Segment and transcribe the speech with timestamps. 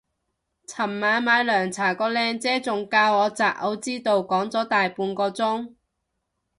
[0.65, 5.75] 尋晚買涼茶個靚姐仲教我擇偶之道講咗大半個鐘